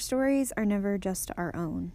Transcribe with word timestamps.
stories 0.00 0.52
are 0.56 0.64
never 0.64 0.98
just 0.98 1.30
our 1.36 1.54
own. 1.54 1.92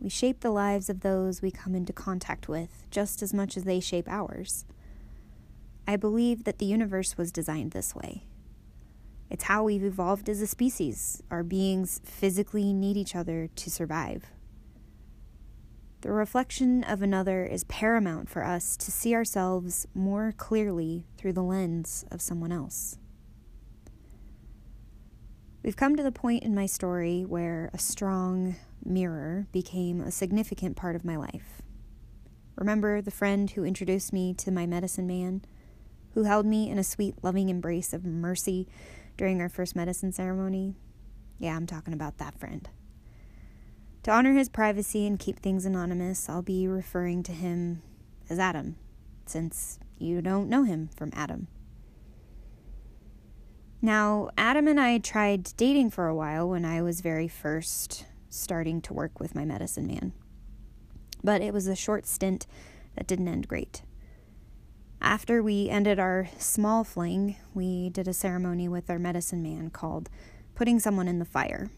We 0.00 0.08
shape 0.08 0.40
the 0.40 0.50
lives 0.50 0.88
of 0.88 1.00
those 1.00 1.42
we 1.42 1.50
come 1.50 1.74
into 1.74 1.92
contact 1.92 2.48
with 2.48 2.86
just 2.90 3.22
as 3.22 3.34
much 3.34 3.56
as 3.56 3.64
they 3.64 3.78
shape 3.78 4.08
ours. 4.08 4.64
I 5.86 5.96
believe 5.96 6.44
that 6.44 6.58
the 6.58 6.66
universe 6.66 7.18
was 7.18 7.30
designed 7.30 7.72
this 7.72 7.94
way. 7.94 8.24
It's 9.28 9.44
how 9.44 9.62
we've 9.64 9.84
evolved 9.84 10.28
as 10.28 10.40
a 10.40 10.46
species. 10.46 11.22
Our 11.30 11.42
beings 11.42 12.00
physically 12.04 12.72
need 12.72 12.96
each 12.96 13.14
other 13.14 13.48
to 13.54 13.70
survive. 13.70 14.26
The 16.02 16.10
reflection 16.10 16.82
of 16.82 17.00
another 17.00 17.44
is 17.46 17.64
paramount 17.64 18.28
for 18.28 18.44
us 18.44 18.76
to 18.78 18.90
see 18.90 19.14
ourselves 19.14 19.86
more 19.94 20.34
clearly 20.36 21.06
through 21.16 21.34
the 21.34 21.42
lens 21.42 22.04
of 22.10 22.20
someone 22.20 22.50
else. 22.50 22.98
We've 25.62 25.76
come 25.76 25.94
to 25.94 26.02
the 26.02 26.10
point 26.10 26.42
in 26.42 26.56
my 26.56 26.66
story 26.66 27.24
where 27.24 27.70
a 27.72 27.78
strong 27.78 28.56
mirror 28.84 29.46
became 29.52 30.00
a 30.00 30.10
significant 30.10 30.76
part 30.76 30.96
of 30.96 31.04
my 31.04 31.14
life. 31.14 31.62
Remember 32.56 33.00
the 33.00 33.12
friend 33.12 33.48
who 33.48 33.64
introduced 33.64 34.12
me 34.12 34.34
to 34.34 34.50
my 34.50 34.66
medicine 34.66 35.06
man, 35.06 35.42
who 36.14 36.24
held 36.24 36.46
me 36.46 36.68
in 36.68 36.78
a 36.78 36.84
sweet, 36.84 37.14
loving 37.22 37.48
embrace 37.48 37.92
of 37.92 38.04
mercy 38.04 38.66
during 39.16 39.40
our 39.40 39.48
first 39.48 39.76
medicine 39.76 40.10
ceremony? 40.10 40.74
Yeah, 41.38 41.54
I'm 41.54 41.66
talking 41.66 41.94
about 41.94 42.18
that 42.18 42.38
friend. 42.40 42.68
To 44.02 44.10
honor 44.10 44.32
his 44.32 44.48
privacy 44.48 45.06
and 45.06 45.16
keep 45.16 45.38
things 45.38 45.64
anonymous, 45.64 46.28
I'll 46.28 46.42
be 46.42 46.66
referring 46.66 47.22
to 47.22 47.32
him 47.32 47.82
as 48.28 48.40
Adam, 48.40 48.74
since 49.26 49.78
you 49.96 50.22
don't 50.22 50.48
know 50.48 50.64
him 50.64 50.90
from 50.96 51.12
Adam. 51.14 51.46
Now, 53.82 54.30
Adam 54.38 54.68
and 54.68 54.80
I 54.80 54.98
tried 54.98 55.52
dating 55.56 55.90
for 55.90 56.06
a 56.06 56.14
while 56.14 56.48
when 56.48 56.64
I 56.64 56.80
was 56.82 57.00
very 57.00 57.28
first 57.28 58.06
starting 58.28 58.80
to 58.82 58.94
work 58.94 59.20
with 59.20 59.34
my 59.34 59.44
medicine 59.44 59.86
man. 59.86 60.12
But 61.22 61.42
it 61.42 61.52
was 61.52 61.66
a 61.66 61.76
short 61.76 62.06
stint 62.06 62.46
that 62.96 63.06
didn't 63.06 63.28
end 63.28 63.48
great. 63.48 63.82
After 65.00 65.42
we 65.42 65.68
ended 65.68 65.98
our 65.98 66.28
small 66.38 66.84
fling, 66.84 67.36
we 67.52 67.90
did 67.90 68.06
a 68.06 68.14
ceremony 68.14 68.68
with 68.68 68.88
our 68.88 69.00
medicine 69.00 69.42
man 69.42 69.70
called 69.70 70.08
putting 70.54 70.78
someone 70.78 71.08
in 71.08 71.18
the 71.18 71.24
fire 71.24 71.70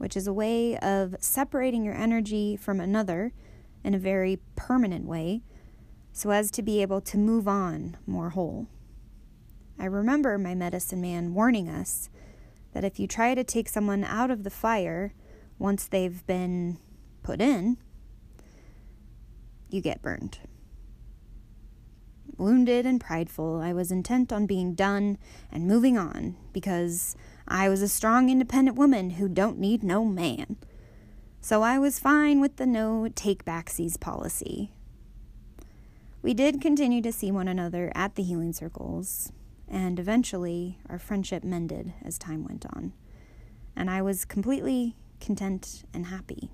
which 0.00 0.16
is 0.16 0.26
a 0.26 0.32
way 0.32 0.78
of 0.78 1.14
separating 1.20 1.84
your 1.84 1.94
energy 1.94 2.56
from 2.56 2.80
another 2.80 3.34
in 3.84 3.92
a 3.92 3.98
very 3.98 4.40
permanent 4.56 5.04
way 5.04 5.42
so 6.10 6.30
as 6.30 6.50
to 6.50 6.62
be 6.62 6.80
able 6.80 7.02
to 7.02 7.18
move 7.18 7.46
on 7.46 7.98
more 8.06 8.30
whole. 8.30 8.66
I 9.80 9.86
remember 9.86 10.36
my 10.36 10.54
medicine 10.54 11.00
man 11.00 11.32
warning 11.32 11.70
us 11.70 12.10
that 12.74 12.84
if 12.84 13.00
you 13.00 13.06
try 13.06 13.34
to 13.34 13.42
take 13.42 13.66
someone 13.66 14.04
out 14.04 14.30
of 14.30 14.44
the 14.44 14.50
fire 14.50 15.14
once 15.58 15.86
they've 15.86 16.24
been 16.26 16.76
put 17.22 17.40
in, 17.40 17.78
you 19.70 19.80
get 19.80 20.02
burned. 20.02 20.38
Wounded 22.36 22.84
and 22.84 23.00
prideful, 23.00 23.60
I 23.62 23.72
was 23.72 23.90
intent 23.90 24.34
on 24.34 24.44
being 24.44 24.74
done 24.74 25.16
and 25.50 25.66
moving 25.66 25.96
on 25.96 26.36
because 26.52 27.16
I 27.48 27.70
was 27.70 27.80
a 27.80 27.88
strong, 27.88 28.28
independent 28.28 28.76
woman 28.76 29.10
who 29.10 29.30
don't 29.30 29.58
need 29.58 29.82
no 29.82 30.04
man. 30.04 30.58
So 31.40 31.62
I 31.62 31.78
was 31.78 31.98
fine 31.98 32.38
with 32.38 32.56
the 32.56 32.66
no 32.66 33.08
take 33.14 33.46
backsies 33.46 33.98
policy. 33.98 34.72
We 36.20 36.34
did 36.34 36.60
continue 36.60 37.00
to 37.00 37.12
see 37.12 37.32
one 37.32 37.48
another 37.48 37.90
at 37.94 38.16
the 38.16 38.22
healing 38.22 38.52
circles, 38.52 39.32
and 39.70 39.98
eventually 39.98 40.78
our 40.88 40.98
friendship 40.98 41.44
mended 41.44 41.92
as 42.02 42.18
time 42.18 42.44
went 42.44 42.66
on, 42.74 42.92
and 43.76 43.88
I 43.88 44.02
was 44.02 44.24
completely 44.24 44.96
content 45.20 45.84
and 45.94 46.06
happy. 46.06 46.50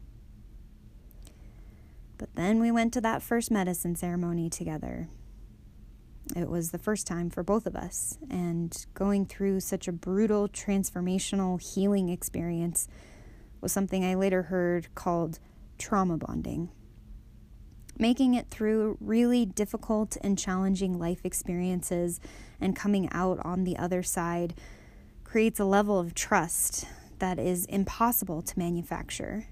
But 2.18 2.34
then 2.34 2.60
we 2.60 2.70
went 2.70 2.92
to 2.94 3.00
that 3.00 3.22
first 3.22 3.50
medicine 3.50 3.96
ceremony 3.96 4.48
together, 4.48 5.08
it 6.34 6.48
was 6.48 6.70
the 6.70 6.78
first 6.78 7.06
time 7.06 7.30
for 7.30 7.42
both 7.42 7.66
of 7.66 7.76
us, 7.76 8.18
and 8.28 8.86
going 8.94 9.26
through 9.26 9.60
such 9.60 9.86
a 9.86 9.92
brutal, 9.92 10.48
transformational 10.48 11.60
healing 11.60 12.08
experience 12.08 12.88
was 13.60 13.70
something 13.70 14.04
I 14.04 14.14
later 14.14 14.42
heard 14.42 14.92
called 14.94 15.38
trauma 15.78 16.16
bonding. 16.16 16.70
Making 17.98 18.34
it 18.34 18.50
through 18.50 18.98
really 19.00 19.46
difficult 19.46 20.16
and 20.22 20.38
challenging 20.38 20.98
life 20.98 21.20
experiences 21.24 22.20
and 22.60 22.76
coming 22.76 23.08
out 23.12 23.38
on 23.44 23.64
the 23.64 23.76
other 23.76 24.02
side 24.02 24.54
creates 25.24 25.58
a 25.58 25.64
level 25.64 25.98
of 25.98 26.14
trust 26.14 26.86
that 27.18 27.38
is 27.38 27.64
impossible 27.66 28.42
to 28.42 28.58
manufacture. 28.58 29.46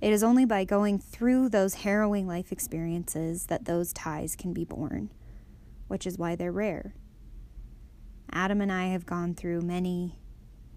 It 0.00 0.12
is 0.12 0.22
only 0.22 0.44
by 0.44 0.64
going 0.64 0.98
through 0.98 1.50
those 1.50 1.74
harrowing 1.74 2.26
life 2.26 2.50
experiences 2.50 3.46
that 3.46 3.66
those 3.66 3.92
ties 3.92 4.34
can 4.34 4.52
be 4.52 4.64
born 4.64 5.10
which 5.92 6.06
is 6.06 6.16
why 6.16 6.34
they're 6.34 6.50
rare. 6.50 6.94
Adam 8.32 8.62
and 8.62 8.72
I 8.72 8.86
have 8.86 9.04
gone 9.04 9.34
through 9.34 9.60
many, 9.60 10.18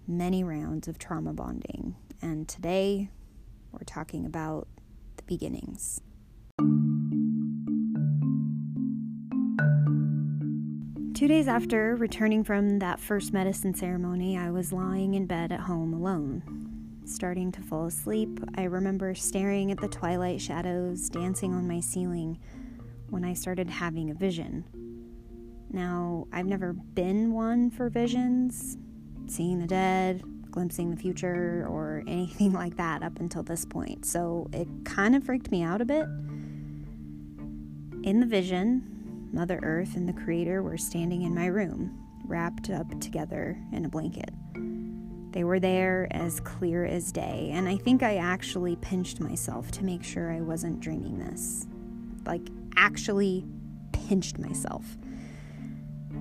many 0.06 0.44
rounds 0.44 0.88
of 0.88 0.98
trauma 0.98 1.32
bonding, 1.32 1.96
and 2.20 2.46
today 2.46 3.08
we're 3.72 3.86
talking 3.86 4.26
about 4.26 4.68
the 5.16 5.22
beginnings. 5.22 6.02
Two 11.16 11.28
days 11.28 11.48
after 11.48 11.96
returning 11.96 12.44
from 12.44 12.78
that 12.80 13.00
first 13.00 13.32
medicine 13.32 13.72
ceremony, 13.72 14.36
I 14.36 14.50
was 14.50 14.70
lying 14.70 15.14
in 15.14 15.24
bed 15.24 15.50
at 15.50 15.60
home 15.60 15.94
alone. 15.94 16.42
Starting 17.06 17.50
to 17.52 17.62
fall 17.62 17.86
asleep, 17.86 18.38
I 18.56 18.64
remember 18.64 19.14
staring 19.14 19.72
at 19.72 19.80
the 19.80 19.88
twilight 19.88 20.42
shadows 20.42 21.08
dancing 21.08 21.54
on 21.54 21.66
my 21.66 21.80
ceiling 21.80 22.38
when 23.08 23.24
I 23.24 23.32
started 23.32 23.70
having 23.70 24.10
a 24.10 24.14
vision. 24.14 24.64
Now, 25.70 26.26
I've 26.34 26.44
never 26.44 26.74
been 26.74 27.32
one 27.32 27.70
for 27.70 27.88
visions, 27.88 28.76
seeing 29.26 29.58
the 29.58 29.66
dead, 29.66 30.22
glimpsing 30.50 30.90
the 30.90 30.98
future, 30.98 31.66
or 31.66 32.02
anything 32.06 32.52
like 32.52 32.76
that 32.76 33.02
up 33.02 33.20
until 33.20 33.42
this 33.42 33.64
point, 33.64 34.04
so 34.04 34.50
it 34.52 34.68
kind 34.84 35.16
of 35.16 35.24
freaked 35.24 35.50
me 35.50 35.62
out 35.62 35.80
a 35.80 35.86
bit. 35.86 36.04
In 38.02 38.20
the 38.20 38.26
vision, 38.26 38.95
Mother 39.32 39.60
Earth 39.62 39.96
and 39.96 40.08
the 40.08 40.12
Creator 40.12 40.62
were 40.62 40.78
standing 40.78 41.22
in 41.22 41.34
my 41.34 41.46
room, 41.46 41.98
wrapped 42.24 42.70
up 42.70 43.00
together 43.00 43.58
in 43.72 43.84
a 43.84 43.88
blanket. 43.88 44.30
They 45.32 45.44
were 45.44 45.60
there 45.60 46.08
as 46.12 46.40
clear 46.40 46.86
as 46.86 47.12
day, 47.12 47.50
and 47.52 47.68
I 47.68 47.76
think 47.76 48.02
I 48.02 48.16
actually 48.16 48.76
pinched 48.76 49.20
myself 49.20 49.70
to 49.72 49.84
make 49.84 50.02
sure 50.02 50.32
I 50.32 50.40
wasn't 50.40 50.80
dreaming 50.80 51.18
this. 51.18 51.66
Like, 52.24 52.48
actually 52.76 53.44
pinched 53.92 54.38
myself. 54.38 54.96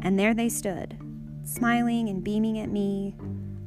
And 0.02 0.20
there 0.20 0.34
they 0.34 0.50
stood, 0.50 0.98
smiling 1.44 2.10
and 2.10 2.24
beaming 2.24 2.60
at 2.60 2.70
me, 2.70 3.16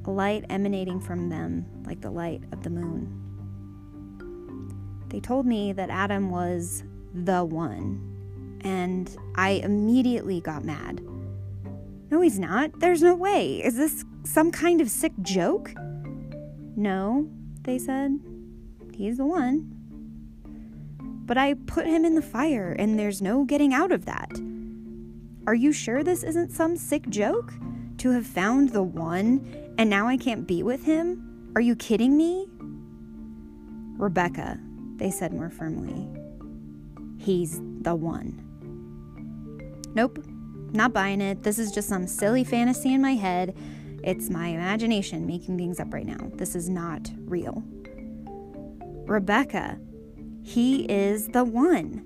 a 0.05 0.11
light 0.11 0.45
emanating 0.49 1.01
from 1.01 1.29
them 1.29 1.67
like 1.85 2.01
the 2.01 2.11
light 2.11 2.43
of 2.53 2.63
the 2.63 2.71
moon. 2.71 3.15
They 5.09 5.21
told 5.21 5.47
me 5.47 5.73
that 5.73 5.91
Adam 5.91 6.31
was 6.31 6.85
the 7.15 7.45
one, 7.45 8.08
and 8.63 9.15
I 9.35 9.51
immediately 9.63 10.41
got 10.41 10.65
mad. 10.65 11.01
No, 12.11 12.21
he's 12.21 12.39
not. 12.39 12.81
There's 12.81 13.03
no 13.03 13.15
way. 13.15 13.63
Is 13.63 13.77
this 13.77 14.05
some 14.25 14.51
kind 14.51 14.81
of 14.81 14.91
sick 14.91 15.13
joke? 15.23 15.73
No, 16.77 17.29
they 17.63 17.79
said. 17.79 18.19
He's 18.95 19.19
the 19.19 19.27
one. 19.27 19.75
But 21.27 21.37
I 21.37 21.55
put 21.55 21.87
him 21.87 22.05
in 22.05 22.15
the 22.15 22.23
fire, 22.23 22.73
and 22.79 22.99
there's 22.99 23.21
no 23.21 23.45
getting 23.45 23.75
out 23.75 23.93
of 23.93 24.07
that. 24.07 24.31
Are 25.47 25.55
you 25.55 25.73
sure 25.73 26.03
this 26.03 26.23
isn't 26.23 26.53
some 26.53 26.77
sick 26.77 27.09
joke? 27.09 27.53
To 27.99 28.11
have 28.13 28.27
found 28.27 28.71
the 28.71 28.83
one 28.83 29.75
and 29.79 29.89
now 29.89 30.09
I 30.09 30.17
can't 30.17 30.47
be 30.47 30.63
with 30.65 30.85
him? 30.85 31.53
Are 31.55 31.61
you 31.61 31.77
kidding 31.77 32.17
me? 32.17 32.49
Rebecca, 33.97 34.59
they 34.97 35.11
said 35.11 35.33
more 35.33 35.51
firmly. 35.51 36.09
He's 37.17 37.61
the 37.81 37.95
one. 37.95 38.48
Nope, 39.95 40.25
not 40.73 40.93
buying 40.93 41.21
it. 41.21 41.43
This 41.43 41.59
is 41.59 41.73
just 41.73 41.89
some 41.89 42.07
silly 42.07 42.45
fantasy 42.45 42.93
in 42.93 43.03
my 43.03 43.15
head. 43.15 43.57
It's 44.05 44.31
my 44.31 44.49
imagination 44.49 45.27
making 45.27 45.59
things 45.59 45.81
up 45.81 45.93
right 45.93 46.07
now. 46.07 46.31
This 46.35 46.55
is 46.55 46.69
not 46.69 47.11
real. 47.25 47.63
Rebecca, 49.07 49.79
he 50.43 50.85
is 50.85 51.29
the 51.29 51.45
one. 51.45 52.05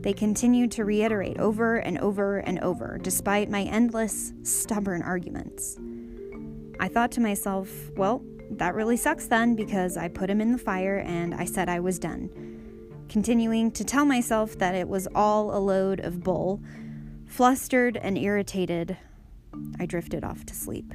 They 0.00 0.12
continued 0.14 0.72
to 0.72 0.84
reiterate 0.84 1.38
over 1.38 1.76
and 1.76 1.98
over 1.98 2.38
and 2.38 2.58
over, 2.60 2.98
despite 3.02 3.50
my 3.50 3.62
endless, 3.62 4.32
stubborn 4.42 5.02
arguments. 5.02 5.78
I 6.80 6.88
thought 6.88 7.12
to 7.12 7.20
myself, 7.20 7.70
well, 7.96 8.22
that 8.52 8.74
really 8.74 8.96
sucks 8.96 9.26
then, 9.26 9.54
because 9.54 9.98
I 9.98 10.08
put 10.08 10.30
him 10.30 10.40
in 10.40 10.52
the 10.52 10.58
fire 10.58 11.00
and 11.00 11.34
I 11.34 11.44
said 11.44 11.68
I 11.68 11.80
was 11.80 11.98
done. 11.98 12.30
Continuing 13.10 13.70
to 13.72 13.84
tell 13.84 14.06
myself 14.06 14.58
that 14.58 14.74
it 14.74 14.88
was 14.88 15.06
all 15.14 15.54
a 15.54 15.60
load 15.60 16.00
of 16.00 16.24
bull, 16.24 16.62
flustered 17.30 17.96
and 17.96 18.18
irritated, 18.18 18.96
I 19.78 19.86
drifted 19.86 20.24
off 20.24 20.44
to 20.46 20.54
sleep. 20.54 20.92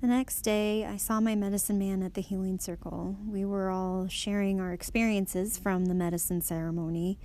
The 0.00 0.06
next 0.06 0.42
day, 0.42 0.84
I 0.84 0.96
saw 0.96 1.20
my 1.20 1.34
medicine 1.34 1.78
man 1.78 2.02
at 2.04 2.14
the 2.14 2.20
healing 2.20 2.60
circle. 2.60 3.16
We 3.26 3.44
were 3.44 3.70
all 3.70 4.06
sharing 4.06 4.60
our 4.60 4.72
experiences 4.72 5.58
from 5.58 5.86
the 5.86 5.94
medicine 5.94 6.40
ceremony 6.40 7.18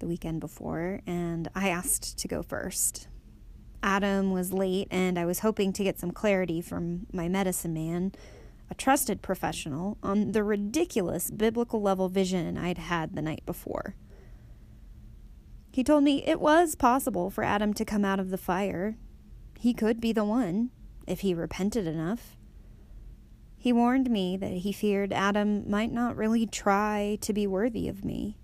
the 0.00 0.06
weekend 0.06 0.40
before, 0.40 1.00
and 1.06 1.48
I 1.54 1.70
asked 1.70 2.18
to 2.18 2.28
go 2.28 2.42
first. 2.42 3.08
Adam 3.82 4.30
was 4.30 4.52
late, 4.52 4.88
and 4.90 5.18
I 5.18 5.24
was 5.24 5.38
hoping 5.38 5.72
to 5.72 5.82
get 5.82 5.98
some 5.98 6.10
clarity 6.10 6.60
from 6.60 7.06
my 7.12 7.28
medicine 7.28 7.72
man, 7.72 8.12
a 8.70 8.74
trusted 8.74 9.20
professional, 9.20 9.98
on 10.02 10.32
the 10.32 10.44
ridiculous 10.44 11.30
biblical 11.30 11.82
level 11.82 12.08
vision 12.08 12.56
I'd 12.56 12.78
had 12.78 13.14
the 13.14 13.22
night 13.22 13.44
before. 13.44 13.96
He 15.72 15.84
told 15.84 16.04
me 16.04 16.22
it 16.24 16.40
was 16.40 16.74
possible 16.74 17.30
for 17.30 17.44
Adam 17.44 17.74
to 17.74 17.84
come 17.84 18.04
out 18.04 18.20
of 18.20 18.30
the 18.30 18.38
fire. 18.38 18.96
He 19.58 19.74
could 19.74 20.00
be 20.00 20.12
the 20.12 20.24
one, 20.24 20.70
if 21.06 21.20
he 21.20 21.34
repented 21.34 21.86
enough. 21.86 22.36
He 23.56 23.72
warned 23.72 24.10
me 24.10 24.36
that 24.36 24.52
he 24.52 24.72
feared 24.72 25.12
Adam 25.12 25.68
might 25.68 25.92
not 25.92 26.16
really 26.16 26.46
try 26.46 27.18
to 27.20 27.32
be 27.32 27.46
worthy 27.46 27.88
of 27.88 28.04
me 28.04 28.36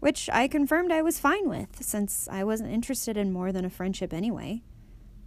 which 0.00 0.28
I 0.32 0.48
confirmed 0.48 0.90
I 0.90 1.02
was 1.02 1.20
fine 1.20 1.48
with, 1.48 1.82
since 1.82 2.26
I 2.30 2.42
wasn't 2.42 2.72
interested 2.72 3.16
in 3.16 3.32
more 3.32 3.52
than 3.52 3.64
a 3.64 3.70
friendship 3.70 4.12
anyway. 4.12 4.62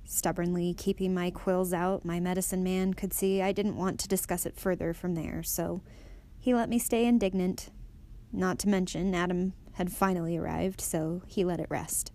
Stubbornly 0.05 0.73
keeping 0.73 1.13
my 1.13 1.31
quills 1.31 1.73
out, 1.73 2.05
my 2.05 2.19
medicine 2.19 2.63
man 2.63 2.93
could 2.93 3.13
see 3.13 3.41
I 3.41 3.51
didn't 3.51 3.77
want 3.77 3.99
to 4.01 4.07
discuss 4.07 4.45
it 4.45 4.59
further 4.59 4.93
from 4.93 5.15
there, 5.15 5.43
so 5.43 5.81
he 6.39 6.53
let 6.53 6.69
me 6.69 6.77
stay 6.77 7.05
indignant. 7.05 7.69
Not 8.31 8.59
to 8.59 8.69
mention, 8.69 9.15
Adam 9.15 9.53
had 9.73 9.91
finally 9.91 10.37
arrived, 10.37 10.81
so 10.81 11.21
he 11.25 11.45
let 11.45 11.59
it 11.59 11.67
rest. 11.69 12.11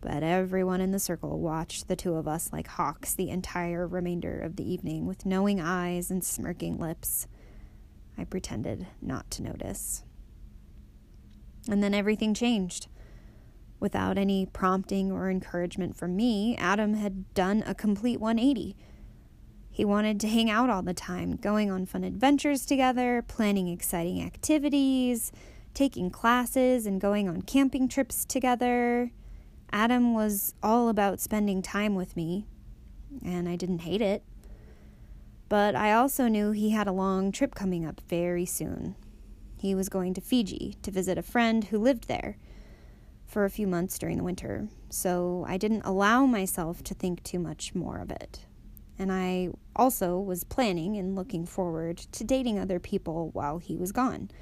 But 0.00 0.22
everyone 0.22 0.80
in 0.80 0.92
the 0.92 0.98
circle 0.98 1.40
watched 1.40 1.88
the 1.88 1.96
two 1.96 2.14
of 2.14 2.26
us 2.26 2.52
like 2.52 2.66
hawks 2.66 3.14
the 3.14 3.30
entire 3.30 3.86
remainder 3.86 4.38
of 4.40 4.56
the 4.56 4.70
evening 4.70 5.06
with 5.06 5.26
knowing 5.26 5.60
eyes 5.60 6.10
and 6.10 6.24
smirking 6.24 6.78
lips. 6.78 7.26
I 8.16 8.24
pretended 8.24 8.86
not 9.02 9.30
to 9.32 9.42
notice. 9.42 10.04
And 11.68 11.82
then 11.82 11.94
everything 11.94 12.32
changed. 12.34 12.88
Without 13.80 14.18
any 14.18 14.44
prompting 14.44 15.10
or 15.10 15.30
encouragement 15.30 15.96
from 15.96 16.14
me, 16.14 16.54
Adam 16.58 16.94
had 16.94 17.32
done 17.32 17.64
a 17.66 17.74
complete 17.74 18.20
180. 18.20 18.76
He 19.70 19.84
wanted 19.86 20.20
to 20.20 20.28
hang 20.28 20.50
out 20.50 20.68
all 20.68 20.82
the 20.82 20.92
time, 20.92 21.36
going 21.36 21.70
on 21.70 21.86
fun 21.86 22.04
adventures 22.04 22.66
together, 22.66 23.24
planning 23.26 23.68
exciting 23.68 24.22
activities, 24.22 25.32
taking 25.72 26.10
classes, 26.10 26.84
and 26.84 27.00
going 27.00 27.26
on 27.26 27.40
camping 27.40 27.88
trips 27.88 28.26
together. 28.26 29.12
Adam 29.72 30.12
was 30.12 30.54
all 30.62 30.90
about 30.90 31.20
spending 31.20 31.62
time 31.62 31.94
with 31.94 32.16
me, 32.16 32.44
and 33.24 33.48
I 33.48 33.56
didn't 33.56 33.80
hate 33.80 34.02
it. 34.02 34.22
But 35.48 35.74
I 35.74 35.94
also 35.94 36.28
knew 36.28 36.50
he 36.50 36.70
had 36.70 36.86
a 36.86 36.92
long 36.92 37.32
trip 37.32 37.54
coming 37.54 37.86
up 37.86 38.02
very 38.08 38.44
soon. 38.44 38.94
He 39.56 39.74
was 39.74 39.88
going 39.88 40.12
to 40.14 40.20
Fiji 40.20 40.76
to 40.82 40.90
visit 40.90 41.16
a 41.16 41.22
friend 41.22 41.64
who 41.64 41.78
lived 41.78 42.08
there 42.08 42.36
for 43.30 43.44
a 43.44 43.50
few 43.50 43.68
months 43.68 43.96
during 43.96 44.16
the 44.16 44.24
winter, 44.24 44.68
so 44.88 45.44
I 45.48 45.56
didn't 45.56 45.82
allow 45.84 46.26
myself 46.26 46.82
to 46.84 46.94
think 46.94 47.22
too 47.22 47.38
much 47.38 47.76
more 47.76 47.98
of 47.98 48.10
it. 48.10 48.44
And 48.98 49.12
I 49.12 49.50
also 49.76 50.18
was 50.18 50.42
planning 50.42 50.96
and 50.96 51.14
looking 51.14 51.46
forward 51.46 51.98
to 51.98 52.24
dating 52.24 52.58
other 52.58 52.80
people 52.80 53.30
while 53.32 53.58
he 53.58 53.76
was 53.76 53.92
gone, 53.92 54.32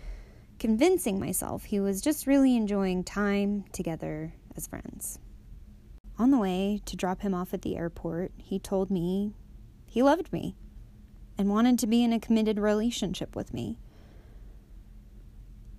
convincing 0.59 1.21
myself 1.21 1.65
he 1.65 1.79
was 1.79 2.01
just 2.01 2.27
really 2.27 2.57
enjoying 2.57 3.05
time 3.05 3.65
together 3.73 4.33
as 4.57 4.67
friends. 4.67 5.19
On 6.19 6.31
the 6.31 6.39
way 6.39 6.81
to 6.87 6.97
drop 6.97 7.21
him 7.21 7.35
off 7.35 7.53
at 7.53 7.63
the 7.63 7.77
airport, 7.77 8.33
he 8.39 8.59
told 8.59 8.91
me 8.91 9.35
he 9.87 10.03
loved 10.03 10.33
me 10.33 10.57
and 11.37 11.51
wanted 11.51 11.79
to 11.79 11.87
be 11.87 12.03
in 12.03 12.13
a 12.15 12.19
committed 12.19 12.59
relationship 12.59 13.37
with 13.37 13.53
me. 13.53 13.79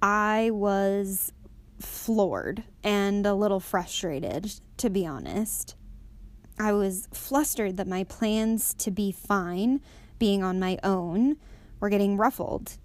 I 0.01 0.51
was 0.53 1.33
floored 1.79 2.63
and 2.83 3.25
a 3.25 3.33
little 3.33 3.59
frustrated, 3.59 4.59
to 4.77 4.89
be 4.89 5.05
honest. 5.05 5.75
I 6.57 6.73
was 6.73 7.07
flustered 7.13 7.77
that 7.77 7.87
my 7.87 8.03
plans 8.03 8.73
to 8.75 8.91
be 8.91 9.11
fine, 9.11 9.81
being 10.17 10.43
on 10.43 10.59
my 10.59 10.77
own, 10.83 11.37
were 11.79 11.89
getting 11.89 12.17
ruffled. 12.17 12.77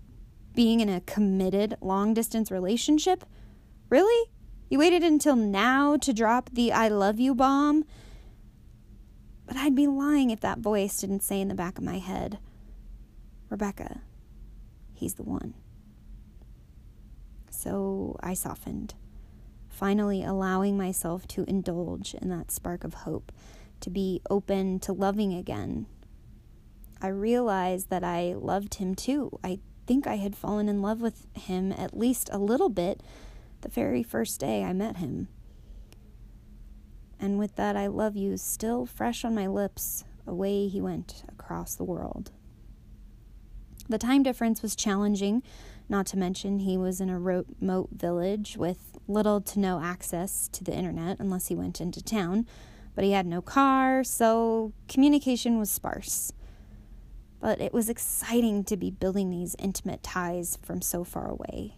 Being 0.55 0.79
in 0.81 0.89
a 0.89 1.01
committed 1.01 1.77
long 1.81 2.15
distance 2.15 2.51
relationship? 2.51 3.25
Really? 3.89 4.31
You 4.71 4.79
waited 4.79 5.03
until 5.03 5.37
now 5.37 5.97
to 5.97 6.13
drop 6.13 6.51
the 6.53 6.73
I 6.73 6.89
love 6.89 7.19
you 7.19 7.35
bomb? 7.35 7.85
But 9.47 9.57
I'd 9.57 9.75
be 9.75 9.87
lying 9.87 10.31
if 10.31 10.41
that 10.41 10.59
voice 10.59 11.01
didn't 11.01 11.23
say 11.23 11.41
in 11.41 11.49
the 11.49 11.55
back 11.55 11.77
of 11.77 11.85
my 11.85 11.99
head, 11.99 12.39
Rebecca, 13.51 14.01
he's 14.93 15.15
the 15.15 15.23
one. 15.23 15.55
So 17.65 18.17
I 18.21 18.35
softened, 18.35 18.93
finally 19.71 20.23
allowing 20.23 20.77
myself 20.77 21.27
to 21.29 21.45
indulge 21.49 22.13
in 22.13 22.29
that 22.29 22.51
spark 22.51 22.85
of 22.85 22.93
hope, 22.93 23.33
to 23.81 23.89
be 23.89 24.21
open 24.29 24.79
to 24.81 24.93
loving 24.93 25.33
again. 25.33 25.87
I 27.01 27.07
realized 27.07 27.89
that 27.89 28.05
I 28.05 28.35
loved 28.35 28.75
him 28.75 28.95
too. 28.95 29.39
I 29.43 29.61
think 29.87 30.07
I 30.07 30.17
had 30.17 30.37
fallen 30.37 30.69
in 30.69 30.83
love 30.83 31.01
with 31.01 31.27
him 31.35 31.73
at 31.73 31.97
least 31.97 32.29
a 32.31 32.39
little 32.39 32.69
bit 32.69 33.03
the 33.63 33.71
very 33.71 34.03
first 34.03 34.41
day 34.41 34.63
I 34.63 34.75
met 34.75 34.99
him. 34.99 35.29
And 37.19 37.39
with 37.39 37.57
that, 37.57 37.77
I 37.77 37.87
love 37.87 38.15
you 38.15 38.37
still 38.37 38.85
fresh 38.85 39.25
on 39.25 39.35
my 39.35 39.47
lips, 39.47 40.05
away 40.27 40.69
he 40.69 40.83
went 40.83 41.25
across 41.31 41.75
the 41.75 41.85
world. 41.85 42.31
The 43.89 43.99
time 43.99 44.23
difference 44.23 44.61
was 44.61 44.77
challenging, 44.77 45.43
not 45.89 46.07
to 46.07 46.19
mention, 46.19 46.61
he 46.61 46.77
was 46.77 47.01
in 47.01 47.11
a 47.11 47.19
remote 47.19 47.91
village 47.93 48.57
with 48.57 48.99
little 49.07 49.41
to 49.43 49.61
no 49.61 49.81
access 49.81 50.49
to 50.49 50.65
the 50.65 50.75
internet 50.75 51.19
unless 51.21 51.49
he 51.49 51.55
went 51.55 51.81
into 51.81 52.03
town, 52.03 52.47
but 52.95 53.05
he 53.05 53.13
had 53.13 53.27
no 53.27 53.43
car, 53.43 54.03
so 54.03 54.73
communication 54.89 55.59
was 55.59 55.71
sparse. 55.71 56.33
But 57.41 57.61
it 57.61 57.75
was 57.75 57.91
exciting 57.91 58.65
to 58.65 58.77
be 58.77 58.91
building 58.91 59.31
these 59.31 59.55
intimate 59.59 60.03
ties 60.03 60.59
from 60.63 60.81
so 60.81 61.05
far 61.05 61.29
away. 61.29 61.77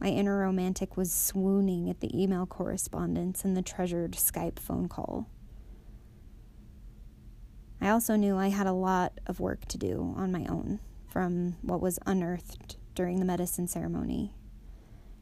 My 0.00 0.08
inner 0.08 0.38
romantic 0.38 0.96
was 0.96 1.12
swooning 1.12 1.88
at 1.88 2.00
the 2.00 2.22
email 2.22 2.46
correspondence 2.46 3.44
and 3.44 3.56
the 3.56 3.62
treasured 3.62 4.12
Skype 4.12 4.58
phone 4.58 4.88
call. 4.88 5.28
I 7.80 7.88
also 7.88 8.16
knew 8.16 8.36
I 8.36 8.48
had 8.48 8.66
a 8.66 8.72
lot 8.72 9.18
of 9.26 9.40
work 9.40 9.64
to 9.66 9.78
do 9.78 10.14
on 10.16 10.30
my 10.30 10.44
own 10.46 10.80
from 11.06 11.56
what 11.62 11.80
was 11.80 11.98
unearthed 12.06 12.76
during 12.98 13.20
the 13.20 13.24
medicine 13.24 13.68
ceremony. 13.68 14.34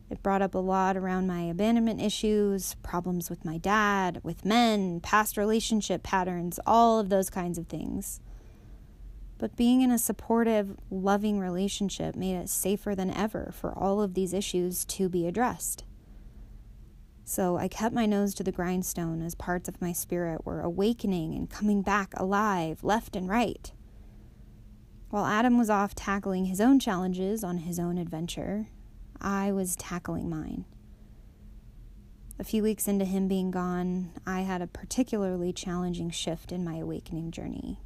It 0.09 0.23
brought 0.23 0.41
up 0.41 0.55
a 0.55 0.59
lot 0.59 0.97
around 0.97 1.27
my 1.27 1.43
abandonment 1.43 2.01
issues, 2.01 2.75
problems 2.83 3.29
with 3.29 3.45
my 3.45 3.59
dad, 3.59 4.19
with 4.23 4.47
men, 4.47 4.99
past 5.01 5.37
relationship 5.37 6.03
patterns, 6.03 6.59
all 6.65 6.99
of 6.99 7.11
those 7.11 7.29
kinds 7.29 7.59
of 7.59 7.67
things. 7.67 8.19
But 9.37 9.57
being 9.57 9.83
in 9.83 9.91
a 9.91 9.99
supportive, 9.99 10.79
loving 10.91 11.39
relationship 11.39 12.17
made 12.17 12.37
it 12.37 12.49
safer 12.49 12.95
than 12.95 13.11
ever 13.11 13.53
for 13.53 13.79
all 13.79 14.01
of 14.01 14.15
these 14.15 14.33
issues 14.33 14.87
to 14.87 15.11
be 15.11 15.27
addressed. 15.27 15.85
So 17.25 17.59
I 17.59 17.69
kept 17.69 17.95
my 17.95 18.07
nose 18.07 18.33
to 18.37 18.43
the 18.43 18.53
grindstone 18.53 19.21
as 19.21 19.35
parts 19.35 19.69
of 19.69 19.83
my 19.83 19.93
spirit 19.93 20.47
were 20.47 20.63
awakening 20.63 21.35
and 21.35 21.51
coming 21.51 21.83
back 21.83 22.15
alive, 22.17 22.83
left 22.83 23.17
and 23.17 23.29
right. 23.29 23.71
While 25.17 25.25
Adam 25.25 25.57
was 25.57 25.71
off 25.71 25.95
tackling 25.95 26.45
his 26.45 26.61
own 26.61 26.79
challenges 26.79 27.43
on 27.43 27.57
his 27.57 27.79
own 27.79 27.97
adventure, 27.97 28.69
I 29.19 29.51
was 29.51 29.75
tackling 29.75 30.29
mine. 30.29 30.67
A 32.39 32.45
few 32.45 32.63
weeks 32.63 32.87
into 32.87 33.07
him 33.07 33.27
being 33.27 33.51
gone, 33.51 34.13
I 34.27 34.43
had 34.43 34.61
a 34.61 34.67
particularly 34.67 35.55
challenging 35.55 36.11
shift 36.11 36.53
in 36.53 36.67
my 36.67 36.77
awakening 36.77 37.31
journey. 37.31 37.81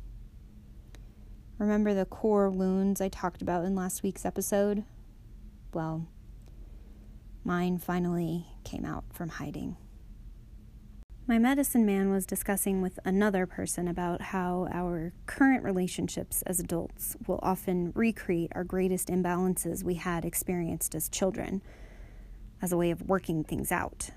Remember 1.56 1.94
the 1.94 2.04
core 2.04 2.50
wounds 2.50 3.00
I 3.00 3.08
talked 3.08 3.42
about 3.42 3.64
in 3.64 3.76
last 3.76 4.02
week's 4.02 4.24
episode? 4.24 4.82
Well, 5.72 6.08
mine 7.44 7.78
finally 7.78 8.46
came 8.64 8.84
out 8.84 9.04
from 9.12 9.28
hiding. 9.28 9.76
My 11.30 11.38
medicine 11.38 11.86
man 11.86 12.10
was 12.10 12.26
discussing 12.26 12.82
with 12.82 12.98
another 13.04 13.46
person 13.46 13.86
about 13.86 14.20
how 14.20 14.66
our 14.72 15.12
current 15.26 15.62
relationships 15.62 16.42
as 16.42 16.58
adults 16.58 17.16
will 17.28 17.38
often 17.40 17.92
recreate 17.94 18.50
our 18.56 18.64
greatest 18.64 19.06
imbalances 19.06 19.84
we 19.84 19.94
had 19.94 20.24
experienced 20.24 20.92
as 20.96 21.08
children 21.08 21.62
as 22.60 22.72
a 22.72 22.76
way 22.76 22.90
of 22.90 23.08
working 23.08 23.44
things 23.44 23.70
out. 23.70 24.10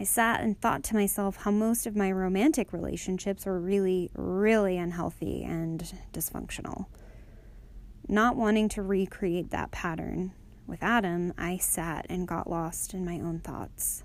I 0.00 0.04
sat 0.04 0.40
and 0.40 0.58
thought 0.58 0.84
to 0.84 0.94
myself 0.94 1.36
how 1.36 1.50
most 1.50 1.86
of 1.86 1.94
my 1.94 2.10
romantic 2.10 2.72
relationships 2.72 3.44
were 3.44 3.60
really, 3.60 4.10
really 4.14 4.78
unhealthy 4.78 5.44
and 5.44 5.84
dysfunctional. 6.14 6.86
Not 8.08 8.36
wanting 8.36 8.70
to 8.70 8.80
recreate 8.80 9.50
that 9.50 9.70
pattern 9.70 10.32
with 10.66 10.82
Adam, 10.82 11.34
I 11.36 11.58
sat 11.58 12.06
and 12.08 12.26
got 12.26 12.48
lost 12.48 12.94
in 12.94 13.04
my 13.04 13.20
own 13.20 13.40
thoughts. 13.40 14.02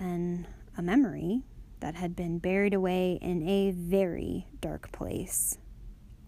Then 0.00 0.46
a 0.78 0.82
memory 0.82 1.42
that 1.80 1.94
had 1.94 2.16
been 2.16 2.38
buried 2.38 2.72
away 2.72 3.18
in 3.20 3.46
a 3.46 3.70
very 3.72 4.46
dark 4.62 4.90
place 4.92 5.58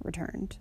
returned. 0.02 0.59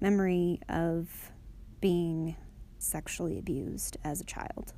Memory 0.00 0.60
of 0.68 1.32
being 1.80 2.36
sexually 2.78 3.36
abused 3.36 3.96
as 4.04 4.20
a 4.20 4.24
child. 4.24 4.74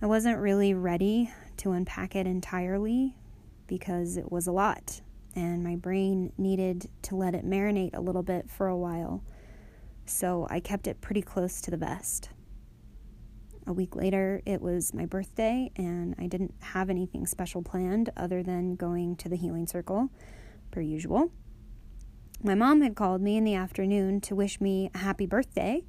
I 0.00 0.06
wasn't 0.06 0.38
really 0.38 0.72
ready 0.72 1.30
to 1.58 1.72
unpack 1.72 2.16
it 2.16 2.26
entirely 2.26 3.14
because 3.66 4.16
it 4.16 4.32
was 4.32 4.46
a 4.46 4.52
lot, 4.52 5.02
and 5.34 5.62
my 5.62 5.76
brain 5.76 6.32
needed 6.38 6.88
to 7.02 7.14
let 7.14 7.34
it 7.34 7.44
marinate 7.44 7.94
a 7.94 8.00
little 8.00 8.22
bit 8.22 8.48
for 8.50 8.68
a 8.68 8.76
while, 8.76 9.22
so 10.06 10.46
I 10.48 10.60
kept 10.60 10.86
it 10.86 11.02
pretty 11.02 11.22
close 11.22 11.60
to 11.60 11.70
the 11.70 11.76
vest. 11.76 12.30
A 13.68 13.72
week 13.72 13.96
later, 13.96 14.42
it 14.46 14.62
was 14.62 14.94
my 14.94 15.06
birthday, 15.06 15.72
and 15.74 16.14
I 16.18 16.28
didn't 16.28 16.54
have 16.60 16.88
anything 16.88 17.26
special 17.26 17.62
planned 17.62 18.10
other 18.16 18.40
than 18.42 18.76
going 18.76 19.16
to 19.16 19.28
the 19.28 19.36
healing 19.36 19.66
circle, 19.66 20.10
per 20.70 20.80
usual. 20.80 21.32
My 22.44 22.54
mom 22.54 22.82
had 22.82 22.94
called 22.94 23.20
me 23.20 23.36
in 23.36 23.42
the 23.42 23.54
afternoon 23.54 24.20
to 24.20 24.36
wish 24.36 24.60
me 24.60 24.90
a 24.94 24.98
happy 24.98 25.26
birthday, 25.26 25.84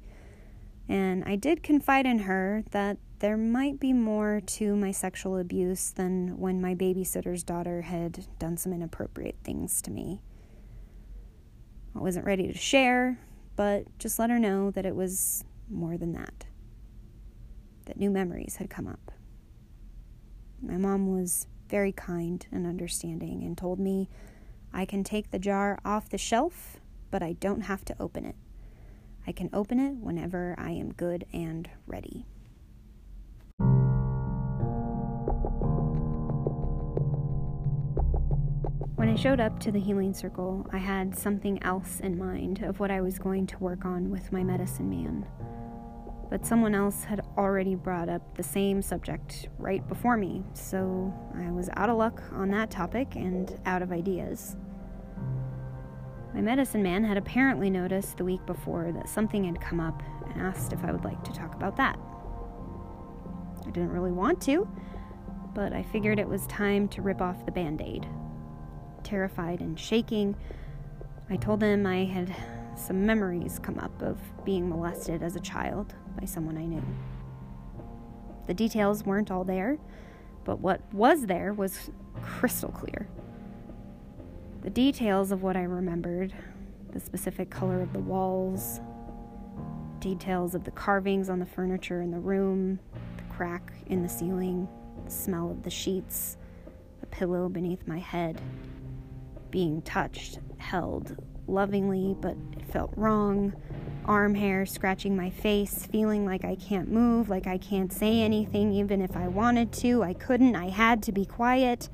and 0.88 1.22
I 1.24 1.36
did 1.36 1.62
confide 1.62 2.04
in 2.04 2.20
her 2.20 2.64
that 2.72 2.98
there 3.20 3.36
might 3.36 3.78
be 3.78 3.92
more 3.92 4.40
to 4.44 4.74
my 4.74 4.90
sexual 4.90 5.36
abuse 5.36 5.90
than 5.90 6.36
when 6.36 6.60
my 6.60 6.74
babysitter's 6.74 7.44
daughter 7.44 7.82
had 7.82 8.26
done 8.40 8.56
some 8.56 8.72
inappropriate 8.72 9.36
things 9.44 9.80
to 9.82 9.92
me. 9.92 10.20
I 11.94 12.00
wasn't 12.00 12.26
ready 12.26 12.48
to 12.48 12.58
share, 12.58 13.20
but 13.54 13.86
just 14.00 14.18
let 14.18 14.30
her 14.30 14.38
know 14.40 14.72
that 14.72 14.86
it 14.86 14.96
was 14.96 15.44
more 15.70 15.96
than 15.96 16.12
that 16.12 16.47
that 17.88 17.98
new 17.98 18.10
memories 18.10 18.56
had 18.56 18.70
come 18.70 18.86
up. 18.86 19.10
My 20.62 20.76
mom 20.76 21.12
was 21.12 21.46
very 21.68 21.90
kind 21.90 22.46
and 22.52 22.66
understanding 22.66 23.42
and 23.42 23.56
told 23.56 23.80
me 23.80 24.08
I 24.72 24.84
can 24.84 25.02
take 25.02 25.30
the 25.30 25.38
jar 25.38 25.78
off 25.84 26.10
the 26.10 26.18
shelf, 26.18 26.76
but 27.10 27.22
I 27.22 27.32
don't 27.32 27.62
have 27.62 27.84
to 27.86 27.96
open 27.98 28.24
it. 28.24 28.36
I 29.26 29.32
can 29.32 29.50
open 29.52 29.80
it 29.80 29.96
whenever 29.96 30.54
I 30.58 30.70
am 30.70 30.92
good 30.92 31.24
and 31.32 31.68
ready. 31.86 32.26
When 38.96 39.08
I 39.08 39.14
showed 39.14 39.40
up 39.40 39.58
to 39.60 39.72
the 39.72 39.80
healing 39.80 40.12
circle, 40.12 40.66
I 40.72 40.78
had 40.78 41.16
something 41.16 41.62
else 41.62 42.00
in 42.00 42.18
mind 42.18 42.62
of 42.62 42.80
what 42.80 42.90
I 42.90 43.00
was 43.00 43.18
going 43.18 43.46
to 43.46 43.58
work 43.58 43.84
on 43.86 44.10
with 44.10 44.30
my 44.32 44.42
medicine 44.42 44.90
man 44.90 45.26
but 46.30 46.44
someone 46.44 46.74
else 46.74 47.04
had 47.04 47.20
already 47.36 47.74
brought 47.74 48.08
up 48.08 48.36
the 48.36 48.42
same 48.42 48.82
subject 48.82 49.48
right 49.58 49.86
before 49.88 50.16
me, 50.16 50.44
so 50.52 51.12
I 51.34 51.50
was 51.50 51.70
out 51.76 51.88
of 51.88 51.96
luck 51.96 52.22
on 52.32 52.50
that 52.50 52.70
topic 52.70 53.14
and 53.16 53.58
out 53.64 53.82
of 53.82 53.92
ideas. 53.92 54.56
My 56.34 56.42
medicine 56.42 56.82
man 56.82 57.04
had 57.04 57.16
apparently 57.16 57.70
noticed 57.70 58.18
the 58.18 58.24
week 58.24 58.44
before 58.44 58.92
that 58.92 59.08
something 59.08 59.44
had 59.44 59.60
come 59.60 59.80
up 59.80 60.02
and 60.30 60.42
asked 60.42 60.72
if 60.72 60.84
I 60.84 60.92
would 60.92 61.04
like 61.04 61.24
to 61.24 61.32
talk 61.32 61.54
about 61.54 61.76
that. 61.78 61.98
I 63.66 63.70
didn't 63.70 63.90
really 63.90 64.12
want 64.12 64.40
to, 64.42 64.68
but 65.54 65.72
I 65.72 65.82
figured 65.82 66.18
it 66.18 66.28
was 66.28 66.46
time 66.46 66.88
to 66.88 67.02
rip 67.02 67.22
off 67.22 67.46
the 67.46 67.52
band 67.52 67.80
aid. 67.80 68.06
Terrified 69.02 69.60
and 69.60 69.80
shaking, 69.80 70.36
I 71.30 71.36
told 71.36 71.62
him 71.62 71.86
I 71.86 72.04
had 72.04 72.34
some 72.78 73.04
memories 73.04 73.58
come 73.58 73.78
up 73.78 74.02
of 74.02 74.18
being 74.44 74.68
molested 74.68 75.22
as 75.22 75.36
a 75.36 75.40
child 75.40 75.94
by 76.18 76.26
someone 76.26 76.56
I 76.56 76.64
knew. 76.64 76.82
The 78.46 78.54
details 78.54 79.04
weren't 79.04 79.30
all 79.30 79.44
there, 79.44 79.78
but 80.44 80.60
what 80.60 80.80
was 80.94 81.26
there 81.26 81.52
was 81.52 81.90
crystal 82.22 82.70
clear. 82.70 83.08
The 84.62 84.70
details 84.70 85.32
of 85.32 85.42
what 85.42 85.56
I 85.56 85.62
remembered, 85.62 86.32
the 86.92 87.00
specific 87.00 87.50
color 87.50 87.80
of 87.80 87.92
the 87.92 87.98
walls, 87.98 88.80
details 90.00 90.54
of 90.54 90.64
the 90.64 90.70
carvings 90.70 91.28
on 91.28 91.38
the 91.38 91.46
furniture 91.46 92.00
in 92.00 92.10
the 92.10 92.18
room, 92.18 92.78
the 93.16 93.34
crack 93.34 93.72
in 93.86 94.02
the 94.02 94.08
ceiling, 94.08 94.68
the 95.04 95.10
smell 95.10 95.50
of 95.50 95.62
the 95.62 95.70
sheets, 95.70 96.36
the 97.00 97.06
pillow 97.06 97.48
beneath 97.48 97.86
my 97.86 97.98
head, 97.98 98.40
being 99.50 99.82
touched, 99.82 100.38
held, 100.58 101.16
lovingly, 101.48 102.16
but 102.20 102.36
it 102.52 102.64
felt 102.72 102.92
wrong. 102.96 103.54
Arm 104.04 104.34
hair 104.34 104.64
scratching 104.64 105.16
my 105.16 105.28
face, 105.28 105.86
feeling 105.86 106.24
like 106.24 106.44
I 106.44 106.54
can't 106.54 106.90
move, 106.90 107.28
like 107.28 107.46
I 107.46 107.58
can't 107.58 107.92
say 107.92 108.20
anything, 108.20 108.72
even 108.72 109.02
if 109.02 109.16
I 109.16 109.28
wanted 109.28 109.72
to. 109.74 110.02
I 110.02 110.14
couldn't, 110.14 110.56
I 110.56 110.70
had 110.70 111.02
to 111.04 111.12
be 111.12 111.26
quiet. 111.26 111.90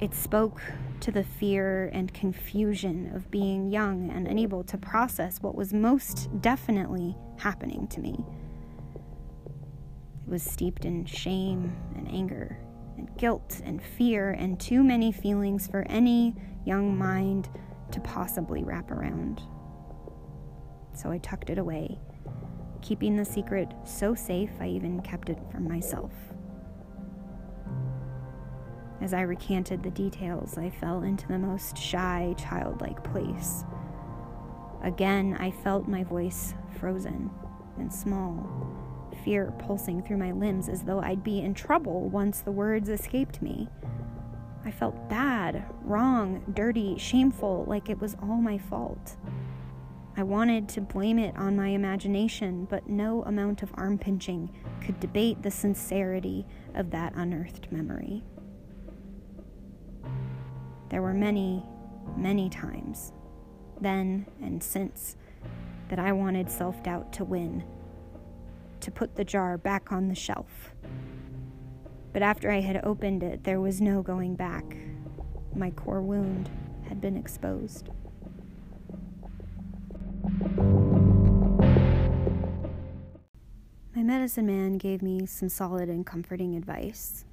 It 0.00 0.14
spoke 0.14 0.60
to 1.00 1.10
the 1.10 1.24
fear 1.24 1.90
and 1.92 2.12
confusion 2.12 3.14
of 3.14 3.30
being 3.30 3.70
young 3.70 4.10
and 4.10 4.26
unable 4.26 4.64
to 4.64 4.76
process 4.76 5.38
what 5.40 5.54
was 5.54 5.72
most 5.72 6.28
definitely 6.40 7.16
happening 7.38 7.86
to 7.88 8.00
me. 8.00 8.18
It 10.26 10.30
was 10.30 10.42
steeped 10.42 10.84
in 10.84 11.04
shame 11.06 11.74
and 11.96 12.08
anger 12.08 12.58
and 12.96 13.08
guilt 13.16 13.60
and 13.64 13.82
fear 13.82 14.30
and 14.30 14.58
too 14.60 14.82
many 14.82 15.10
feelings 15.12 15.66
for 15.66 15.82
any 15.88 16.34
young 16.68 16.96
mind 16.96 17.48
to 17.90 18.00
possibly 18.00 18.62
wrap 18.62 18.90
around. 18.90 19.42
So 20.92 21.10
I 21.10 21.16
tucked 21.18 21.48
it 21.48 21.56
away, 21.56 21.98
keeping 22.82 23.16
the 23.16 23.24
secret 23.24 23.72
so 23.84 24.14
safe 24.14 24.50
I 24.60 24.68
even 24.68 25.00
kept 25.00 25.30
it 25.30 25.38
from 25.50 25.66
myself. 25.66 26.12
As 29.00 29.14
I 29.14 29.22
recanted 29.22 29.82
the 29.82 29.90
details, 29.90 30.58
I 30.58 30.68
fell 30.68 31.02
into 31.02 31.26
the 31.28 31.38
most 31.38 31.78
shy, 31.78 32.34
childlike 32.36 33.02
place. 33.02 33.64
Again, 34.82 35.36
I 35.40 35.50
felt 35.50 35.88
my 35.88 36.04
voice 36.04 36.52
frozen 36.78 37.30
and 37.78 37.90
small, 37.90 38.46
fear 39.24 39.54
pulsing 39.58 40.02
through 40.02 40.18
my 40.18 40.32
limbs 40.32 40.68
as 40.68 40.82
though 40.82 41.00
I'd 41.00 41.24
be 41.24 41.40
in 41.40 41.54
trouble 41.54 42.10
once 42.10 42.40
the 42.40 42.52
words 42.52 42.88
escaped 42.88 43.40
me. 43.40 43.68
I 44.68 44.70
felt 44.70 45.08
bad, 45.08 45.64
wrong, 45.80 46.44
dirty, 46.52 46.98
shameful, 46.98 47.64
like 47.66 47.88
it 47.88 47.98
was 47.98 48.18
all 48.20 48.36
my 48.36 48.58
fault. 48.58 49.16
I 50.14 50.22
wanted 50.22 50.68
to 50.68 50.82
blame 50.82 51.18
it 51.18 51.34
on 51.38 51.56
my 51.56 51.68
imagination, 51.68 52.66
but 52.68 52.86
no 52.86 53.22
amount 53.22 53.62
of 53.62 53.70
arm 53.76 53.96
pinching 53.96 54.50
could 54.82 55.00
debate 55.00 55.42
the 55.42 55.50
sincerity 55.50 56.44
of 56.74 56.90
that 56.90 57.14
unearthed 57.16 57.72
memory. 57.72 58.22
There 60.90 61.00
were 61.00 61.14
many, 61.14 61.64
many 62.14 62.50
times, 62.50 63.14
then 63.80 64.26
and 64.42 64.62
since, 64.62 65.16
that 65.88 65.98
I 65.98 66.12
wanted 66.12 66.50
self 66.50 66.82
doubt 66.82 67.10
to 67.14 67.24
win, 67.24 67.64
to 68.80 68.90
put 68.90 69.16
the 69.16 69.24
jar 69.24 69.56
back 69.56 69.92
on 69.92 70.08
the 70.08 70.14
shelf 70.14 70.74
but 72.12 72.22
after 72.22 72.50
I 72.50 72.60
had 72.60 72.84
opened 72.84 73.22
it, 73.22 73.44
there 73.44 73.60
was 73.60 73.80
no 73.80 74.02
going 74.02 74.34
back. 74.34 74.76
My 75.54 75.70
core 75.70 76.02
wound 76.02 76.50
had 76.88 77.00
been 77.00 77.16
exposed. 77.16 77.90
My 83.94 84.02
medicine 84.04 84.46
man 84.46 84.78
gave 84.78 85.02
me 85.02 85.26
some 85.26 85.48
solid 85.48 85.88
and 85.88 86.06
comforting 86.06 86.54
advice. 86.54 87.24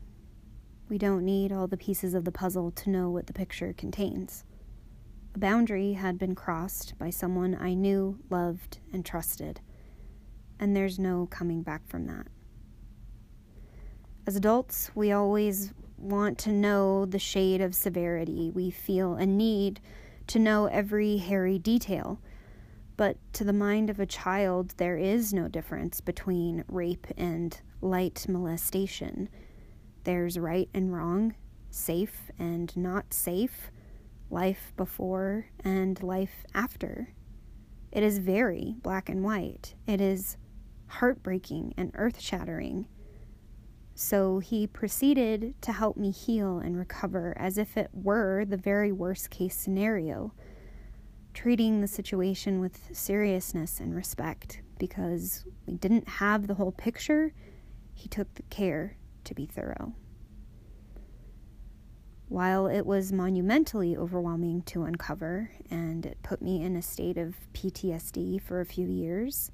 We 0.89 0.98
don't 0.98 1.25
need 1.25 1.51
all 1.51 1.67
the 1.67 1.77
pieces 1.77 2.13
of 2.13 2.25
the 2.25 2.32
puzzle 2.32 2.72
to 2.72 2.89
know 2.89 3.10
what 3.10 3.27
the 3.27 3.34
picture 3.34 3.74
contains. 3.74 4.44
A 5.34 5.39
boundary 5.39 5.94
had 5.94 6.17
been 6.17 6.36
crossed 6.36 6.98
by 6.98 7.10
someone 7.10 7.58
I 7.60 7.74
knew, 7.74 8.20
loved, 8.29 8.79
and 8.94 9.05
trusted, 9.05 9.62
and 10.60 10.75
there's 10.75 10.98
no 10.98 11.27
coming 11.27 11.62
back 11.62 11.88
from 11.88 12.08
that. 12.08 12.27
As 14.27 14.36
adults, 14.36 14.89
we 14.96 15.12
always 15.12 15.72
want 16.00 16.39
to 16.39 16.51
know 16.51 17.05
the 17.05 17.20
shade 17.20 17.62
of 17.62 17.75
severity. 17.75 18.50
We 18.50 18.72
feel 18.72 19.13
a 19.13 19.25
need 19.25 19.79
to 20.27 20.39
know 20.39 20.65
every 20.65 21.17
hairy 21.17 21.60
detail. 21.60 22.20
But 22.98 23.17
to 23.34 23.44
the 23.44 23.53
mind 23.53 23.91
of 23.91 24.00
a 24.00 24.05
child, 24.08 24.74
there 24.77 24.98
is 24.98 25.32
no 25.32 25.48
difference 25.48 26.01
between 26.01 26.63
rape 26.67 27.05
and 27.17 27.60
light 27.82 28.25
molestation. 28.27 29.29
There's 30.05 30.39
right 30.39 30.70
and 30.74 30.91
wrong, 30.91 31.36
safe 31.70 32.32
and 32.39 32.75
not 32.75 33.13
safe, 33.13 33.70
life 34.32 34.74
before 34.75 35.48
and 35.63 36.01
life 36.01 36.46
after. 36.55 37.13
It 37.91 38.01
is 38.01 38.17
very 38.17 38.75
black 38.82 39.08
and 39.08 39.24
white. 39.24 39.75
It 39.86 40.01
is 40.01 40.38
heartbreaking 40.88 41.75
and 41.77 41.91
earth 41.94 42.20
shattering. 42.20 42.88
So 43.98 44.40
he 44.40 44.68
proceeded 44.68 45.60
to 45.62 45.72
help 45.72 45.96
me 45.96 46.12
heal 46.12 46.60
and 46.60 46.78
recover 46.78 47.34
as 47.38 47.58
if 47.58 47.78
it 47.78 47.90
were 47.94 48.44
the 48.44 48.58
very 48.58 48.92
worst 48.92 49.30
case 49.30 49.56
scenario, 49.56 50.34
treating 51.34 51.80
the 51.80 51.88
situation 51.88 52.60
with 52.60 52.90
seriousness 52.94 53.80
and 53.80 53.96
respect 53.96 54.62
because 54.78 55.46
we 55.66 55.75
didn't 55.75 56.10
have 56.10 56.48
the 56.48 56.56
whole 56.56 56.74
picture 56.74 57.34
he 57.94 58.10
took 58.10 58.34
the 58.34 58.44
care 58.44 58.98
to 59.24 59.34
be 59.34 59.46
thorough. 59.46 59.94
While 62.28 62.68
it 62.68 62.86
was 62.86 63.14
monumentally 63.14 63.96
overwhelming 63.96 64.64
to 64.64 64.84
uncover, 64.84 65.52
and 65.72 66.06
it 66.06 66.18
put 66.22 66.42
me 66.42 66.62
in 66.62 66.75
a 66.75 66.82
state 66.82 67.18
of 67.18 67.36
PTSD 67.54 68.42
for 68.42 68.60
a 68.60 68.66
few 68.66 68.88
years, 68.90 69.52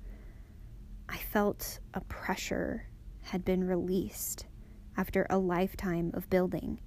I 1.08 1.18
felt 1.18 1.80
a 1.94 2.02
pressure 2.02 2.88
had 3.24 3.46
been 3.46 3.66
released 3.66 4.46
after 4.98 5.26
a 5.30 5.38
lifetime 5.38 6.12
of 6.14 6.30
building. 6.30 6.80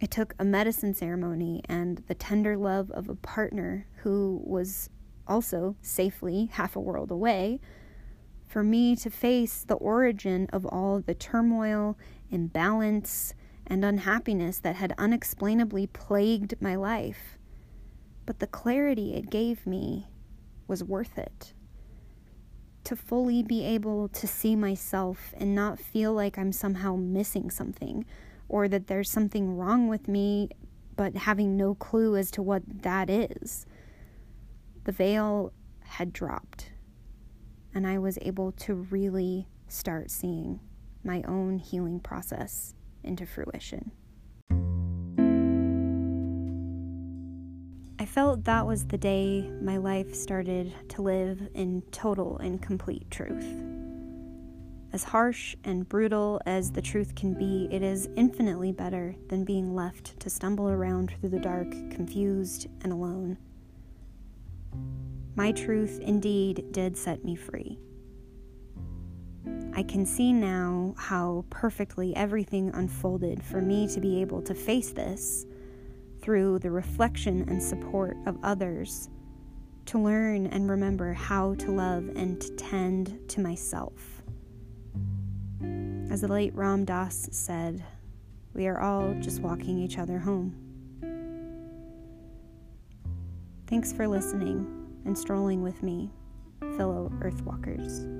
It 0.00 0.10
took 0.10 0.34
a 0.38 0.44
medicine 0.44 0.94
ceremony 0.94 1.62
and 1.68 1.98
the 2.06 2.14
tender 2.14 2.56
love 2.56 2.90
of 2.92 3.08
a 3.08 3.16
partner 3.16 3.86
who 4.02 4.40
was 4.44 4.90
also 5.26 5.76
safely 5.82 6.50
half 6.52 6.76
a 6.76 6.80
world 6.80 7.10
away 7.10 7.60
for 8.46 8.62
me 8.62 8.96
to 8.96 9.10
face 9.10 9.62
the 9.62 9.74
origin 9.74 10.48
of 10.52 10.64
all 10.64 11.00
the 11.00 11.14
turmoil, 11.14 11.98
imbalance, 12.30 13.34
and 13.66 13.84
unhappiness 13.84 14.58
that 14.60 14.76
had 14.76 14.94
unexplainably 14.96 15.86
plagued 15.86 16.54
my 16.60 16.74
life. 16.74 17.38
But 18.24 18.38
the 18.38 18.46
clarity 18.46 19.14
it 19.14 19.30
gave 19.30 19.66
me 19.66 20.08
was 20.66 20.82
worth 20.82 21.18
it. 21.18 21.52
To 22.88 22.96
fully 22.96 23.42
be 23.42 23.66
able 23.66 24.08
to 24.08 24.26
see 24.26 24.56
myself 24.56 25.34
and 25.36 25.54
not 25.54 25.78
feel 25.78 26.14
like 26.14 26.38
I'm 26.38 26.52
somehow 26.52 26.96
missing 26.96 27.50
something 27.50 28.06
or 28.48 28.66
that 28.66 28.86
there's 28.86 29.10
something 29.10 29.58
wrong 29.58 29.88
with 29.88 30.08
me, 30.08 30.48
but 30.96 31.14
having 31.14 31.54
no 31.54 31.74
clue 31.74 32.16
as 32.16 32.30
to 32.30 32.40
what 32.40 32.62
that 32.66 33.10
is. 33.10 33.66
The 34.84 34.92
veil 34.92 35.52
had 35.80 36.14
dropped, 36.14 36.70
and 37.74 37.86
I 37.86 37.98
was 37.98 38.18
able 38.22 38.52
to 38.52 38.72
really 38.72 39.48
start 39.66 40.10
seeing 40.10 40.58
my 41.04 41.22
own 41.28 41.58
healing 41.58 42.00
process 42.00 42.74
into 43.04 43.26
fruition. 43.26 43.92
Felt 48.08 48.44
that 48.44 48.66
was 48.66 48.86
the 48.86 48.96
day 48.96 49.42
my 49.60 49.76
life 49.76 50.14
started 50.14 50.72
to 50.88 51.02
live 51.02 51.46
in 51.54 51.82
total 51.92 52.38
and 52.38 52.60
complete 52.62 53.08
truth. 53.10 53.46
As 54.94 55.04
harsh 55.04 55.54
and 55.64 55.86
brutal 55.86 56.40
as 56.46 56.72
the 56.72 56.80
truth 56.80 57.14
can 57.14 57.34
be, 57.34 57.68
it 57.70 57.82
is 57.82 58.08
infinitely 58.16 58.72
better 58.72 59.14
than 59.28 59.44
being 59.44 59.74
left 59.74 60.18
to 60.20 60.30
stumble 60.30 60.70
around 60.70 61.12
through 61.20 61.28
the 61.28 61.38
dark, 61.38 61.70
confused 61.90 62.66
and 62.80 62.92
alone. 62.92 63.36
My 65.36 65.52
truth 65.52 66.00
indeed 66.00 66.72
did 66.72 66.96
set 66.96 67.24
me 67.24 67.36
free. 67.36 67.78
I 69.74 69.82
can 69.82 70.06
see 70.06 70.32
now 70.32 70.94
how 70.96 71.44
perfectly 71.50 72.16
everything 72.16 72.70
unfolded 72.72 73.44
for 73.44 73.60
me 73.60 73.86
to 73.88 74.00
be 74.00 74.22
able 74.22 74.40
to 74.42 74.54
face 74.54 74.92
this 74.92 75.44
through 76.28 76.58
the 76.58 76.70
reflection 76.70 77.42
and 77.48 77.62
support 77.62 78.14
of 78.26 78.36
others, 78.42 79.08
to 79.86 79.98
learn 79.98 80.46
and 80.48 80.68
remember 80.68 81.14
how 81.14 81.54
to 81.54 81.70
love 81.70 82.06
and 82.16 82.38
to 82.38 82.50
tend 82.56 83.18
to 83.26 83.40
myself. 83.40 84.22
As 86.10 86.20
the 86.20 86.28
late 86.28 86.54
Ram 86.54 86.84
Dass 86.84 87.30
said, 87.32 87.82
we 88.52 88.66
are 88.66 88.78
all 88.78 89.14
just 89.20 89.40
walking 89.40 89.78
each 89.78 89.96
other 89.96 90.18
home. 90.18 90.54
Thanks 93.66 93.90
for 93.90 94.06
listening 94.06 95.00
and 95.06 95.16
strolling 95.16 95.62
with 95.62 95.82
me, 95.82 96.10
fellow 96.76 97.10
Earthwalkers. 97.20 98.17